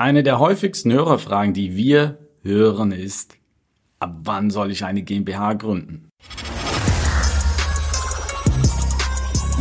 Eine 0.00 0.22
der 0.22 0.38
häufigsten 0.38 0.90
Hörerfragen, 0.94 1.52
die 1.52 1.76
wir 1.76 2.16
hören, 2.42 2.90
ist, 2.90 3.36
ab 3.98 4.14
wann 4.22 4.48
soll 4.48 4.70
ich 4.70 4.82
eine 4.82 5.02
GmbH 5.02 5.52
gründen? 5.52 6.08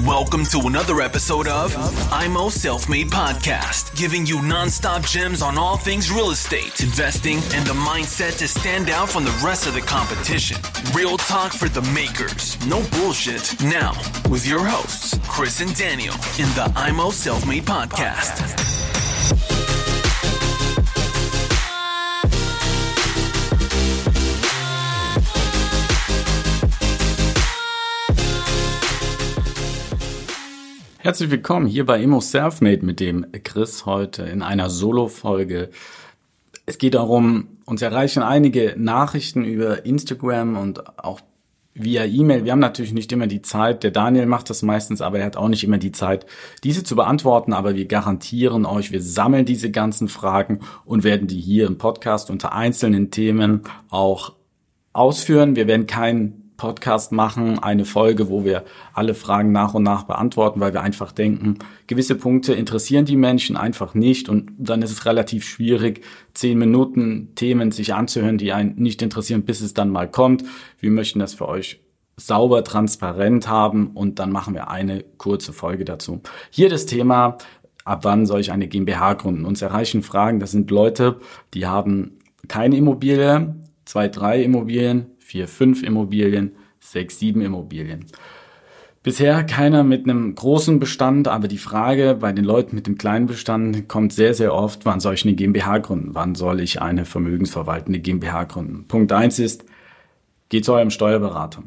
Welcome 0.06 0.46
to 0.46 0.66
another 0.66 1.02
episode 1.04 1.50
of 1.50 1.76
IMO 2.24 2.50
Self 2.50 2.88
Made 2.88 3.10
Podcast, 3.10 3.94
giving 3.98 4.26
you 4.26 4.38
nonstop 4.38 5.06
gems 5.06 5.42
on 5.42 5.58
all 5.58 5.78
things 5.78 6.10
real 6.10 6.32
estate, 6.32 6.80
investing, 6.82 7.40
and 7.54 7.68
the 7.68 7.74
mindset 7.74 8.38
to 8.38 8.48
stand 8.48 8.90
out 8.90 9.10
from 9.10 9.26
the 9.26 9.46
rest 9.46 9.68
of 9.68 9.74
the 9.74 9.82
competition. 9.82 10.56
Real 10.96 11.18
talk 11.18 11.52
for 11.52 11.68
the 11.68 11.82
makers, 11.92 12.58
no 12.66 12.82
bullshit. 12.98 13.62
Now, 13.62 13.92
with 14.30 14.48
your 14.48 14.64
hosts, 14.66 15.20
Chris 15.28 15.60
and 15.60 15.76
Daniel, 15.76 16.16
in 16.38 16.48
the 16.56 16.72
IMO 16.78 17.12
Self 17.12 17.46
Made 17.46 17.66
Podcast. 17.66 18.79
Herzlich 31.02 31.32
willkommen 31.32 31.66
hier 31.66 31.86
bei 31.86 32.04
Immo 32.04 32.20
Selfmade 32.20 32.86
mit 32.86 33.00
dem 33.00 33.26
Chris 33.46 33.86
heute 33.86 34.24
in 34.24 34.42
einer 34.42 34.70
Solo-Folge. 34.70 35.70
Es 36.66 36.78
geht 36.78 36.94
darum, 36.94 37.48
uns 37.64 37.82
erreichen 37.82 38.22
einige 38.22 38.76
Nachrichten 38.78 39.46
über 39.46 39.86
Instagram 39.86 40.58
und 40.58 41.00
auch 41.00 41.22
via 41.74 42.04
E-Mail. 42.04 42.44
Wir 42.44 42.52
haben 42.52 42.60
natürlich 42.60 42.92
nicht 42.92 43.14
immer 43.14 43.28
die 43.28 43.42
Zeit. 43.42 43.84
Der 43.84 43.92
Daniel 43.92 44.26
macht 44.26 44.50
das 44.50 44.62
meistens, 44.62 45.00
aber 45.00 45.20
er 45.20 45.28
hat 45.28 45.38
auch 45.38 45.48
nicht 45.48 45.64
immer 45.64 45.78
die 45.78 45.94
Zeit, 45.94 46.26
diese 46.66 46.84
zu 46.84 46.98
beantworten. 46.98 47.54
Aber 47.54 47.76
wir 47.76 47.86
garantieren 47.86 48.66
euch, 48.66 48.92
wir 48.92 49.02
sammeln 49.02 49.46
diese 49.46 49.72
ganzen 49.72 50.10
Fragen 50.10 50.60
und 50.84 51.06
werden 51.06 51.30
die 51.30 51.40
hier 51.40 51.66
im 51.68 51.78
Podcast 51.78 52.30
unter 52.30 52.52
einzelnen 52.52 53.10
Themen 53.10 53.62
auch 53.90 54.34
ausführen. 54.92 55.56
Wir 55.56 55.66
werden 55.66 55.88
keinen 55.88 56.39
Podcast 56.60 57.12
machen, 57.12 57.58
eine 57.58 57.86
Folge, 57.86 58.30
wo 58.30 58.46
wir 58.46 58.64
alle 58.94 59.16
Fragen 59.16 59.52
nach 59.52 59.74
und 59.74 59.82
nach 59.82 60.04
beantworten, 60.04 60.60
weil 60.60 60.74
wir 60.74 60.82
einfach 60.82 61.12
denken, 61.12 61.58
gewisse 61.88 62.16
Punkte 62.16 62.54
interessieren 62.54 63.06
die 63.06 63.16
Menschen 63.16 63.58
einfach 63.58 63.96
nicht 63.96 64.30
und 64.30 64.52
dann 64.60 64.84
ist 64.84 64.92
es 64.92 65.06
relativ 65.06 65.46
schwierig, 65.46 66.04
zehn 66.34 66.60
Minuten 66.60 67.34
Themen 67.34 67.72
sich 67.72 67.96
anzuhören, 67.96 68.38
die 68.38 68.52
einen 68.54 68.76
nicht 68.76 69.02
interessieren, 69.02 69.44
bis 69.44 69.62
es 69.62 69.74
dann 69.74 69.90
mal 69.90 70.12
kommt. 70.12 70.44
Wir 70.80 70.92
möchten 70.92 71.20
das 71.20 71.34
für 71.34 71.48
euch 71.48 71.82
sauber, 72.18 72.64
transparent 72.64 73.48
haben 73.48 73.88
und 73.88 74.20
dann 74.20 74.32
machen 74.32 74.54
wir 74.54 74.70
eine 74.70 75.04
kurze 75.18 75.54
Folge 75.54 75.86
dazu. 75.86 76.22
Hier 76.52 76.70
das 76.70 76.86
Thema, 76.86 77.38
ab 77.86 78.04
wann 78.04 78.26
soll 78.26 78.42
ich 78.42 78.52
eine 78.52 78.68
GmbH 78.68 79.14
gründen? 79.14 79.46
Uns 79.46 79.62
erreichen 79.62 80.04
Fragen, 80.04 80.40
das 80.40 80.52
sind 80.52 80.70
Leute, 80.70 81.20
die 81.54 81.66
haben 81.66 82.20
keine 82.50 82.76
Immobilie, 82.76 83.56
zwei, 83.86 84.10
drei 84.10 84.44
Immobilien, 84.44 85.08
vier, 85.30 85.48
fünf 85.48 85.84
Immobilien, 85.84 86.54
sechs, 86.80 87.20
sieben 87.20 87.42
Immobilien. 87.42 88.06
Bisher 89.04 89.44
keiner 89.44 89.84
mit 89.84 90.04
einem 90.04 90.34
großen 90.34 90.80
Bestand, 90.80 91.28
aber 91.28 91.48
die 91.48 91.60
Frage 91.60 92.18
bei 92.20 92.32
den 92.32 92.44
Leuten 92.44 92.76
mit 92.76 92.88
dem 92.88 92.98
kleinen 92.98 93.28
Bestand 93.28 93.88
kommt 93.88 94.12
sehr, 94.12 94.34
sehr 94.34 94.54
oft, 94.56 94.86
wann 94.86 95.00
soll 95.00 95.14
ich 95.14 95.24
eine 95.24 95.36
GmbH 95.36 95.78
gründen? 95.78 96.16
Wann 96.16 96.34
soll 96.34 96.60
ich 96.60 96.82
eine 96.82 97.06
vermögensverwaltende 97.06 98.00
GmbH 98.00 98.46
gründen? 98.46 98.88
Punkt 98.88 99.12
eins 99.12 99.38
ist, 99.38 99.66
geht 100.50 100.66
zu 100.66 100.74
eurem 100.74 100.90
Steuerberater. 100.90 101.62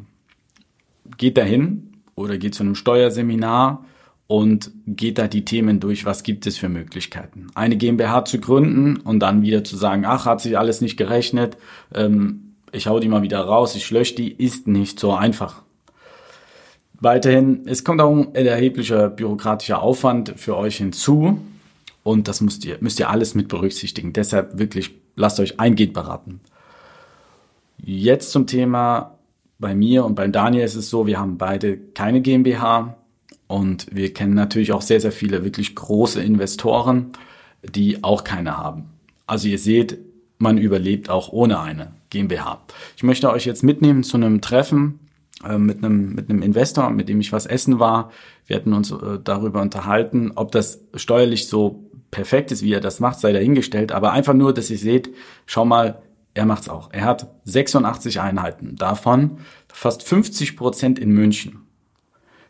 Geht 1.16 1.38
dahin 1.38 1.92
oder 2.16 2.38
geht 2.38 2.56
zu 2.56 2.64
einem 2.64 2.74
Steuerseminar 2.74 3.84
und 4.26 4.72
geht 4.86 5.18
da 5.18 5.28
die 5.28 5.44
Themen 5.44 5.78
durch, 5.78 6.04
was 6.04 6.24
gibt 6.24 6.48
es 6.48 6.58
für 6.58 6.68
Möglichkeiten. 6.68 7.46
Eine 7.54 7.76
GmbH 7.76 8.24
zu 8.24 8.40
gründen 8.40 8.96
und 8.96 9.20
dann 9.20 9.42
wieder 9.42 9.62
zu 9.62 9.76
sagen, 9.76 10.04
ach, 10.04 10.26
hat 10.26 10.40
sich 10.40 10.58
alles 10.58 10.80
nicht 10.80 10.96
gerechnet, 10.96 11.56
ähm, 11.94 12.51
ich 12.72 12.86
hau 12.86 12.98
die 12.98 13.08
mal 13.08 13.22
wieder 13.22 13.40
raus, 13.40 13.76
ich 13.76 13.90
lösche 13.90 14.14
die, 14.14 14.32
ist 14.32 14.66
nicht 14.66 14.98
so 14.98 15.12
einfach. 15.12 15.62
Weiterhin, 16.94 17.62
es 17.66 17.84
kommt 17.84 18.00
auch 18.00 18.10
ein 18.10 18.34
erheblicher 18.34 19.10
bürokratischer 19.10 19.82
Aufwand 19.82 20.34
für 20.36 20.56
euch 20.56 20.76
hinzu 20.76 21.38
und 22.02 22.28
das 22.28 22.40
müsst 22.40 22.64
ihr, 22.64 22.78
müsst 22.80 22.98
ihr 22.98 23.10
alles 23.10 23.34
mit 23.34 23.48
berücksichtigen. 23.48 24.12
Deshalb 24.12 24.58
wirklich, 24.58 24.92
lasst 25.16 25.38
euch 25.40 25.60
eingehend 25.60 25.94
beraten. 25.94 26.40
Jetzt 27.78 28.30
zum 28.30 28.46
Thema, 28.46 29.18
bei 29.58 29.74
mir 29.74 30.04
und 30.04 30.14
beim 30.14 30.32
Daniel 30.32 30.64
ist 30.64 30.74
es 30.74 30.90
so, 30.90 31.06
wir 31.06 31.20
haben 31.20 31.38
beide 31.38 31.76
keine 31.76 32.20
GmbH 32.20 32.96
und 33.46 33.86
wir 33.94 34.12
kennen 34.12 34.34
natürlich 34.34 34.72
auch 34.72 34.82
sehr, 34.82 35.00
sehr 35.00 35.12
viele 35.12 35.44
wirklich 35.44 35.74
große 35.74 36.22
Investoren, 36.22 37.12
die 37.62 38.02
auch 38.02 38.24
keine 38.24 38.56
haben. 38.56 38.90
Also 39.26 39.48
ihr 39.48 39.58
seht, 39.58 39.98
man 40.38 40.58
überlebt 40.58 41.10
auch 41.10 41.32
ohne 41.32 41.60
eine 41.60 41.92
GmbH. 42.12 42.62
Ich 42.96 43.02
möchte 43.02 43.30
euch 43.30 43.46
jetzt 43.46 43.62
mitnehmen 43.62 44.04
zu 44.04 44.16
einem 44.16 44.40
Treffen 44.40 45.00
äh, 45.44 45.58
mit 45.58 45.78
einem 45.78 46.14
mit 46.14 46.28
einem 46.30 46.42
Investor, 46.42 46.90
mit 46.90 47.08
dem 47.08 47.20
ich 47.20 47.32
was 47.32 47.46
essen 47.46 47.78
war. 47.80 48.12
Wir 48.46 48.56
hatten 48.56 48.74
uns 48.74 48.90
äh, 48.90 49.18
darüber 49.22 49.62
unterhalten, 49.62 50.32
ob 50.34 50.52
das 50.52 50.82
steuerlich 50.94 51.48
so 51.48 51.90
perfekt 52.10 52.52
ist, 52.52 52.62
wie 52.62 52.74
er 52.74 52.80
das 52.80 53.00
macht, 53.00 53.18
sei 53.18 53.32
dahingestellt. 53.32 53.90
Aber 53.90 54.12
einfach 54.12 54.34
nur, 54.34 54.52
dass 54.52 54.70
ihr 54.70 54.78
seht, 54.78 55.10
schau 55.46 55.64
mal, 55.64 56.02
er 56.34 56.46
macht's 56.46 56.68
auch. 56.68 56.90
Er 56.92 57.04
hat 57.04 57.34
86 57.44 58.20
Einheiten, 58.20 58.76
davon 58.76 59.38
fast 59.68 60.02
50 60.02 60.56
Prozent 60.56 60.98
in 60.98 61.10
München. 61.10 61.62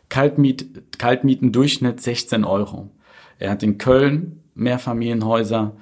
Kaltmiet, 0.09 0.99
Kaltmietendurchschnitt 0.99 2.01
16 2.01 2.43
Euro. 2.43 2.91
Er 3.39 3.51
hat 3.51 3.63
in 3.63 3.77
Köln 3.77 4.43
Mehrfamilienhäuser, 4.55 5.75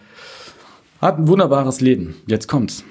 hat 1.01 1.17
ein 1.17 1.27
wunderbares 1.27 1.81
Leben. 1.81 2.15
Jetzt 2.27 2.47
kommt's. 2.47 2.85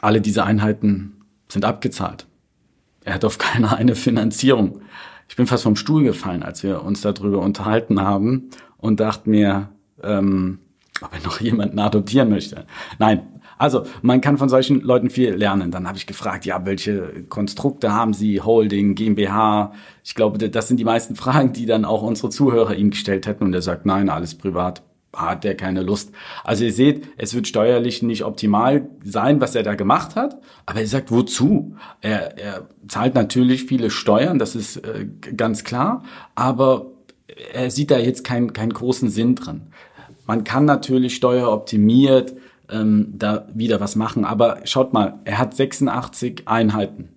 Alle 0.00 0.20
diese 0.20 0.44
Einheiten 0.44 1.22
sind 1.48 1.64
abgezahlt. 1.64 2.26
Er 3.04 3.14
hat 3.14 3.24
auf 3.24 3.38
keiner 3.38 3.76
eine 3.76 3.94
Finanzierung. 3.94 4.82
Ich 5.28 5.36
bin 5.36 5.46
fast 5.46 5.62
vom 5.62 5.76
Stuhl 5.76 6.04
gefallen, 6.04 6.42
als 6.42 6.62
wir 6.62 6.82
uns 6.82 7.02
darüber 7.02 7.40
unterhalten 7.40 8.00
haben 8.00 8.50
und 8.78 9.00
dachte 9.00 9.28
mir, 9.28 9.68
ähm, 10.02 10.60
ob 11.00 11.12
er 11.14 11.20
noch 11.22 11.40
jemanden 11.40 11.78
adoptieren 11.78 12.30
möchte. 12.30 12.66
Nein, 12.98 13.22
also 13.58 13.84
man 14.02 14.20
kann 14.20 14.38
von 14.38 14.48
solchen 14.48 14.80
Leuten 14.80 15.10
viel 15.10 15.34
lernen. 15.34 15.70
Dann 15.70 15.86
habe 15.86 15.98
ich 15.98 16.06
gefragt, 16.06 16.46
ja, 16.46 16.64
welche 16.64 17.24
Konstrukte 17.28 17.92
haben 17.92 18.14
Sie, 18.14 18.40
Holding, 18.40 18.94
GmbH? 18.94 19.72
Ich 20.04 20.14
glaube, 20.14 20.38
das 20.38 20.68
sind 20.68 20.78
die 20.78 20.84
meisten 20.84 21.16
Fragen, 21.16 21.52
die 21.52 21.66
dann 21.66 21.84
auch 21.84 22.02
unsere 22.02 22.30
Zuhörer 22.30 22.76
ihm 22.76 22.90
gestellt 22.90 23.26
hätten. 23.26 23.44
Und 23.44 23.54
er 23.54 23.62
sagt, 23.62 23.84
nein, 23.84 24.08
alles 24.08 24.36
privat 24.36 24.82
hat 25.14 25.44
der 25.44 25.56
keine 25.56 25.82
Lust. 25.82 26.12
Also 26.44 26.64
ihr 26.64 26.72
seht, 26.72 27.08
es 27.16 27.34
wird 27.34 27.48
steuerlich 27.48 28.02
nicht 28.02 28.24
optimal 28.24 28.88
sein, 29.04 29.40
was 29.40 29.54
er 29.54 29.62
da 29.62 29.74
gemacht 29.74 30.16
hat, 30.16 30.38
aber 30.66 30.80
er 30.80 30.86
sagt, 30.86 31.10
wozu? 31.10 31.76
Er, 32.00 32.38
er 32.38 32.68
zahlt 32.88 33.14
natürlich 33.14 33.64
viele 33.64 33.90
Steuern, 33.90 34.38
das 34.38 34.54
ist 34.54 34.76
äh, 34.78 35.06
ganz 35.36 35.64
klar, 35.64 36.04
aber 36.34 36.86
er 37.52 37.70
sieht 37.70 37.90
da 37.90 37.98
jetzt 37.98 38.24
keinen 38.24 38.52
keinen 38.52 38.72
großen 38.72 39.08
Sinn 39.08 39.34
drin. 39.34 39.62
Man 40.26 40.44
kann 40.44 40.66
natürlich 40.66 41.16
steueroptimiert 41.16 42.34
ähm, 42.70 43.14
da 43.16 43.46
wieder 43.54 43.80
was 43.80 43.96
machen, 43.96 44.24
aber 44.24 44.60
schaut 44.64 44.92
mal, 44.92 45.20
er 45.24 45.38
hat 45.38 45.54
86 45.54 46.42
Einheiten. 46.46 47.10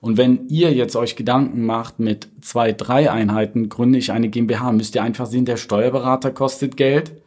Und 0.00 0.16
wenn 0.16 0.48
ihr 0.48 0.72
jetzt 0.74 0.96
euch 0.96 1.14
Gedanken 1.14 1.64
macht, 1.64 2.00
mit 2.00 2.28
zwei, 2.40 2.72
drei 2.72 3.10
Einheiten 3.10 3.68
gründe 3.68 3.98
ich 3.98 4.10
eine 4.10 4.28
GmbH, 4.28 4.72
müsst 4.72 4.96
ihr 4.96 5.02
einfach 5.02 5.26
sehen, 5.26 5.44
der 5.44 5.56
Steuerberater 5.56 6.32
kostet 6.32 6.76
Geld 6.76 7.21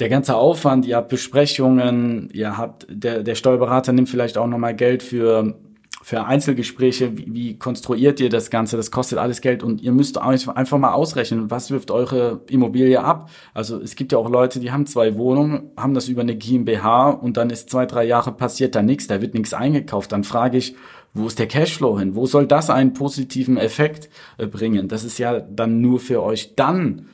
der 0.00 0.08
ganze 0.08 0.36
Aufwand, 0.36 0.86
ihr 0.86 0.96
habt 0.96 1.08
Besprechungen, 1.08 2.30
ihr 2.32 2.56
habt, 2.56 2.86
der, 2.88 3.22
der 3.22 3.34
Steuerberater 3.34 3.92
nimmt 3.92 4.08
vielleicht 4.08 4.38
auch 4.38 4.46
nochmal 4.46 4.74
Geld 4.74 5.02
für, 5.02 5.56
für 6.02 6.24
Einzelgespräche, 6.24 7.18
wie, 7.18 7.34
wie 7.34 7.58
konstruiert 7.58 8.20
ihr 8.20 8.28
das 8.28 8.50
Ganze, 8.50 8.76
das 8.76 8.90
kostet 8.90 9.18
alles 9.18 9.40
Geld 9.40 9.62
und 9.62 9.82
ihr 9.82 9.92
müsst 9.92 10.16
einfach 10.18 10.78
mal 10.78 10.92
ausrechnen, 10.92 11.50
was 11.50 11.70
wirft 11.70 11.90
eure 11.90 12.42
Immobilie 12.48 13.02
ab. 13.02 13.30
Also 13.54 13.80
es 13.80 13.96
gibt 13.96 14.12
ja 14.12 14.18
auch 14.18 14.30
Leute, 14.30 14.60
die 14.60 14.70
haben 14.70 14.86
zwei 14.86 15.16
Wohnungen, 15.16 15.70
haben 15.76 15.94
das 15.94 16.08
über 16.08 16.22
eine 16.22 16.36
GmbH 16.36 17.10
und 17.10 17.36
dann 17.36 17.50
ist 17.50 17.68
zwei, 17.68 17.84
drei 17.84 18.04
Jahre 18.04 18.32
passiert 18.32 18.76
da 18.76 18.82
nichts, 18.82 19.08
da 19.08 19.20
wird 19.20 19.34
nichts 19.34 19.52
eingekauft. 19.52 20.12
Dann 20.12 20.22
frage 20.22 20.58
ich, 20.58 20.76
wo 21.12 21.26
ist 21.26 21.38
der 21.38 21.48
Cashflow 21.48 21.98
hin? 21.98 22.14
Wo 22.14 22.26
soll 22.26 22.46
das 22.46 22.70
einen 22.70 22.92
positiven 22.92 23.56
Effekt 23.56 24.10
äh, 24.36 24.46
bringen? 24.46 24.86
Das 24.88 25.02
ist 25.02 25.18
ja 25.18 25.40
dann 25.40 25.80
nur 25.80 25.98
für 25.98 26.22
euch 26.22 26.54
dann 26.54 27.06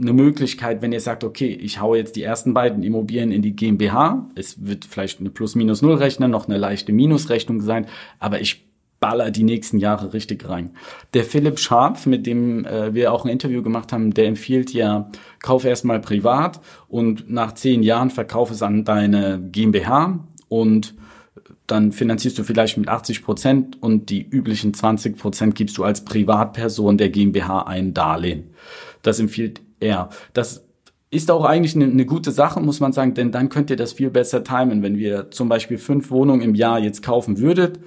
eine 0.00 0.12
Möglichkeit, 0.12 0.82
wenn 0.82 0.92
ihr 0.92 1.00
sagt, 1.00 1.24
okay, 1.24 1.48
ich 1.48 1.80
haue 1.80 1.98
jetzt 1.98 2.16
die 2.16 2.22
ersten 2.22 2.54
beiden 2.54 2.82
Immobilien 2.82 3.32
in 3.32 3.42
die 3.42 3.54
GmbH. 3.54 4.28
Es 4.34 4.64
wird 4.64 4.84
vielleicht 4.84 5.20
eine 5.20 5.30
Plus-Minus-Null-Rechnung, 5.30 6.30
noch 6.30 6.48
eine 6.48 6.58
leichte 6.58 6.92
Minusrechnung 6.92 7.60
sein, 7.60 7.86
aber 8.18 8.40
ich 8.40 8.66
baller 9.00 9.30
die 9.30 9.42
nächsten 9.42 9.78
Jahre 9.78 10.12
richtig 10.12 10.46
rein. 10.48 10.70
Der 11.14 11.24
Philipp 11.24 11.58
Scharf, 11.58 12.06
mit 12.06 12.26
dem 12.26 12.66
äh, 12.66 12.94
wir 12.94 13.12
auch 13.12 13.24
ein 13.24 13.30
Interview 13.30 13.62
gemacht 13.62 13.92
haben, 13.92 14.12
der 14.12 14.26
empfiehlt 14.26 14.72
ja, 14.72 15.10
kauf 15.42 15.64
erstmal 15.64 16.00
privat 16.00 16.60
und 16.88 17.30
nach 17.30 17.54
zehn 17.54 17.82
Jahren 17.82 18.10
verkauf 18.10 18.50
es 18.50 18.62
an 18.62 18.84
deine 18.84 19.40
GmbH 19.50 20.20
und 20.48 20.94
dann 21.66 21.92
finanzierst 21.92 22.38
du 22.38 22.42
vielleicht 22.42 22.76
mit 22.76 22.88
80 22.88 23.24
Prozent 23.24 23.82
und 23.82 24.10
die 24.10 24.28
üblichen 24.28 24.74
20 24.74 25.16
Prozent 25.16 25.54
gibst 25.54 25.78
du 25.78 25.84
als 25.84 26.04
Privatperson 26.04 26.98
der 26.98 27.10
GmbH 27.10 27.62
ein 27.62 27.94
Darlehen. 27.94 28.50
Das 29.02 29.20
empfiehlt 29.20 29.62
er. 29.80 30.10
Das 30.32 30.64
ist 31.10 31.30
auch 31.30 31.44
eigentlich 31.44 31.74
eine, 31.74 31.86
eine, 31.86 32.06
gute 32.06 32.30
Sache, 32.30 32.60
muss 32.60 32.80
man 32.80 32.92
sagen, 32.92 33.14
denn 33.14 33.32
dann 33.32 33.48
könnt 33.48 33.70
ihr 33.70 33.76
das 33.76 33.92
viel 33.92 34.10
besser 34.10 34.44
timen. 34.44 34.82
Wenn 34.82 34.96
wir 34.96 35.30
zum 35.30 35.48
Beispiel 35.48 35.78
fünf 35.78 36.10
Wohnungen 36.10 36.42
im 36.42 36.54
Jahr 36.54 36.78
jetzt 36.78 37.02
kaufen 37.02 37.38
würdet, 37.38 37.80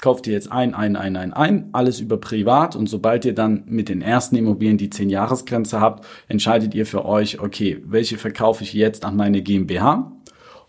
kauft 0.00 0.26
ihr 0.26 0.32
jetzt 0.32 0.50
ein, 0.50 0.74
ein, 0.74 0.96
ein, 0.96 1.16
ein, 1.16 1.32
ein, 1.32 1.68
alles 1.72 2.00
über 2.00 2.16
privat 2.16 2.74
und 2.74 2.88
sobald 2.88 3.24
ihr 3.24 3.34
dann 3.34 3.62
mit 3.66 3.88
den 3.88 4.02
ersten 4.02 4.36
Immobilien 4.36 4.78
die 4.78 4.88
10-Jahres-Grenze 4.88 5.80
habt, 5.80 6.04
entscheidet 6.28 6.74
ihr 6.74 6.86
für 6.86 7.04
euch, 7.04 7.40
okay, 7.40 7.82
welche 7.86 8.18
verkaufe 8.18 8.64
ich 8.64 8.72
jetzt 8.72 9.04
an 9.04 9.16
meine 9.16 9.42
GmbH 9.42 10.10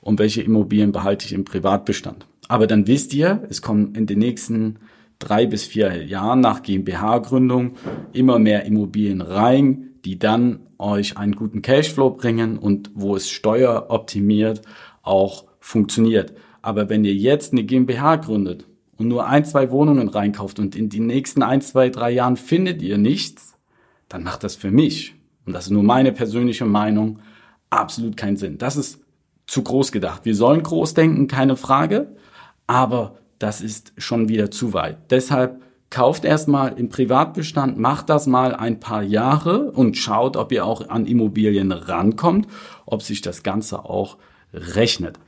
und 0.02 0.20
welche 0.20 0.44
Immobilien 0.44 0.92
behalte 0.92 1.26
ich 1.26 1.34
im 1.34 1.46
Privatbestand. 1.46 2.28
Aber 2.48 2.68
dann 2.68 2.86
wisst 2.86 3.14
ihr, 3.14 3.44
es 3.50 3.62
kommen 3.62 3.96
in 3.96 4.06
den 4.06 4.20
nächsten 4.20 4.80
drei 5.18 5.48
bis 5.48 5.66
vier 5.66 6.04
Jahren 6.06 6.42
nach 6.42 6.62
GmbH-Gründung 6.62 7.74
immer 8.12 8.38
mehr 8.38 8.66
Immobilien 8.66 9.22
rein, 9.22 9.93
die 10.06 10.20
dann 10.20 10.60
euch 10.78 11.18
einen 11.18 11.36
guten 11.36 11.62
Cashflow 11.62 12.12
bringen 12.12 12.58
und 12.58 12.92
wo 12.94 13.16
es 13.16 13.30
steueroptimiert 13.30 14.62
auch 15.02 15.46
funktioniert. 15.60 16.34
Aber 16.62 16.90
wenn 16.90 17.06
ihr 17.06 17.14
jetzt 17.14 17.52
eine 17.52 17.64
GmbH 17.64 18.18
gründet 18.18 18.66
und 18.98 19.08
nur 19.08 19.28
ein, 19.28 19.46
zwei 19.46 19.72
Wohnungen 19.72 20.08
reinkauft 20.08 20.60
und 20.60 20.76
in 20.76 20.90
den 20.90 21.08
nächsten 21.08 21.44
ein, 21.44 21.62
zwei, 21.62 21.90
drei 21.90 22.12
Jahren 22.12 22.38
findet 22.38 22.82
ihr 22.82 22.98
nichts, 22.98 23.58
dann 24.10 24.24
macht 24.24 24.44
das 24.44 24.56
für 24.56 24.72
mich, 24.72 25.16
und 25.46 25.54
das 25.54 25.66
ist 25.66 25.72
nur 25.72 25.84
meine 25.84 26.12
persönliche 26.12 26.66
Meinung, 26.66 27.20
absolut 27.70 28.16
keinen 28.18 28.38
Sinn. 28.38 28.58
Das 28.58 28.78
ist 28.78 29.02
zu 29.48 29.64
groß 29.64 29.92
gedacht. 29.92 30.26
Wir 30.26 30.36
sollen 30.36 30.64
groß 30.64 30.94
denken, 30.94 31.28
keine 31.28 31.58
Frage, 31.58 32.16
aber 32.68 33.18
das 33.40 33.62
ist 33.62 33.94
schon 33.98 34.30
wieder 34.30 34.52
zu 34.52 34.74
weit. 34.74 35.12
Deshalb 35.12 35.62
kauft 35.94 36.26
erstmal 36.26 36.80
im 36.80 36.90
Privatbestand, 36.90 37.78
macht 37.78 38.10
das 38.10 38.26
mal 38.26 38.56
ein 38.56 38.80
paar 38.80 39.04
Jahre 39.04 39.70
und 39.72 39.96
schaut, 39.96 40.38
ob 40.38 40.52
ihr 40.52 40.66
auch 40.66 40.90
an 40.90 41.06
Immobilien 41.06 41.72
rankommt, 41.72 42.48
ob 42.88 43.04
sich 43.04 43.22
das 43.22 43.44
Ganze 43.44 43.86
auch 43.86 44.18
rechnet. 44.52 45.20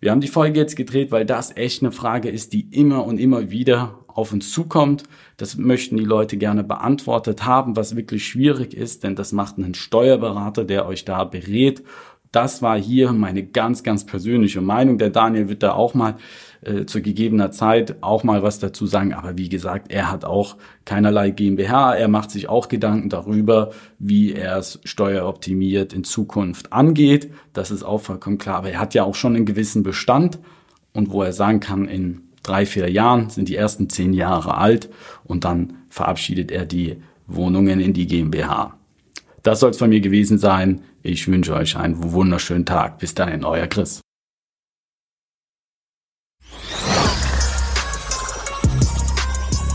Wir 0.00 0.10
haben 0.10 0.22
die 0.22 0.28
Folge 0.28 0.58
jetzt 0.58 0.74
gedreht, 0.74 1.12
weil 1.12 1.26
das 1.26 1.54
echt 1.54 1.82
eine 1.82 1.92
Frage 1.92 2.30
ist, 2.30 2.54
die 2.54 2.62
immer 2.70 3.04
und 3.04 3.18
immer 3.18 3.50
wieder 3.50 3.98
auf 4.06 4.32
uns 4.32 4.50
zukommt. 4.50 5.02
Das 5.36 5.58
möchten 5.58 5.98
die 5.98 6.04
Leute 6.04 6.38
gerne 6.38 6.64
beantwortet 6.64 7.44
haben, 7.44 7.76
was 7.76 7.94
wirklich 7.94 8.26
schwierig 8.26 8.72
ist, 8.72 9.04
denn 9.04 9.16
das 9.16 9.32
macht 9.32 9.58
einen 9.58 9.74
Steuerberater, 9.74 10.64
der 10.64 10.86
euch 10.86 11.04
da 11.04 11.24
berät. 11.24 11.82
Das 12.32 12.62
war 12.62 12.78
hier 12.78 13.12
meine 13.12 13.44
ganz, 13.44 13.82
ganz 13.82 14.04
persönliche 14.04 14.60
Meinung. 14.60 14.98
Der 14.98 15.10
Daniel 15.10 15.48
wird 15.48 15.62
da 15.62 15.72
auch 15.72 15.94
mal 15.94 16.16
äh, 16.62 16.84
zu 16.86 17.00
gegebener 17.00 17.50
Zeit 17.50 18.02
auch 18.02 18.24
mal 18.24 18.42
was 18.42 18.58
dazu 18.58 18.86
sagen. 18.86 19.14
Aber 19.14 19.38
wie 19.38 19.48
gesagt, 19.48 19.92
er 19.92 20.10
hat 20.10 20.24
auch 20.24 20.56
keinerlei 20.84 21.30
GmbH. 21.30 21.94
Er 21.94 22.08
macht 22.08 22.30
sich 22.30 22.48
auch 22.48 22.68
Gedanken 22.68 23.08
darüber, 23.08 23.70
wie 23.98 24.32
er 24.32 24.58
es 24.58 24.80
steueroptimiert 24.84 25.92
in 25.92 26.04
Zukunft 26.04 26.72
angeht. 26.72 27.30
Das 27.52 27.70
ist 27.70 27.82
auch 27.82 28.00
vollkommen 28.00 28.38
klar. 28.38 28.56
Aber 28.56 28.70
er 28.70 28.80
hat 28.80 28.94
ja 28.94 29.04
auch 29.04 29.14
schon 29.14 29.36
einen 29.36 29.46
gewissen 29.46 29.82
Bestand 29.82 30.38
und 30.92 31.10
wo 31.10 31.22
er 31.22 31.32
sagen 31.32 31.60
kann, 31.60 31.86
in 31.86 32.22
drei, 32.42 32.66
vier 32.66 32.90
Jahren 32.90 33.30
sind 33.30 33.48
die 33.48 33.56
ersten 33.56 33.88
zehn 33.88 34.12
Jahre 34.12 34.56
alt 34.56 34.88
und 35.24 35.44
dann 35.44 35.74
verabschiedet 35.88 36.50
er 36.50 36.64
die 36.64 36.96
Wohnungen 37.26 37.80
in 37.80 37.92
die 37.92 38.06
GmbH. 38.06 38.76
Das 39.46 39.60
soll 39.60 39.70
es 39.70 39.78
von 39.78 39.90
mir 39.90 40.00
gewesen 40.00 40.38
sein. 40.38 40.82
Ich 41.04 41.28
wünsche 41.28 41.54
euch 41.54 41.76
einen 41.76 42.12
wunderschönen 42.12 42.66
Tag. 42.66 42.98
Bis 42.98 43.14
dahin, 43.14 43.44
euer 43.44 43.68
Chris. 43.68 44.00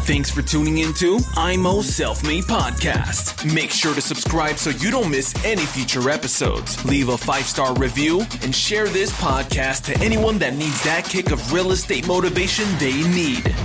Thanks 0.06 0.29
for 0.29 0.41
tuning 0.41 0.79
into 0.79 1.19
IMO 1.38 1.81
Self 1.81 2.21
Made 2.23 2.44
Podcast. 2.47 3.45
Make 3.45 3.71
sure 3.71 3.94
to 3.94 4.01
subscribe 4.01 4.57
so 4.57 4.71
you 4.71 4.91
don't 4.91 5.09
miss 5.09 5.33
any 5.45 5.65
future 5.65 6.09
episodes. 6.09 6.83
Leave 6.83 7.07
a 7.07 7.17
five 7.17 7.45
star 7.45 7.74
review 7.75 8.25
and 8.44 8.53
share 8.53 8.89
this 8.89 9.09
podcast 9.21 9.85
to 9.85 9.97
anyone 10.03 10.38
that 10.39 10.53
needs 10.53 10.83
that 10.83 11.06
kick 11.06 11.31
of 11.31 11.39
real 11.53 11.71
estate 11.71 12.06
motivation 12.07 12.65
they 12.77 13.01
need. 13.07 13.56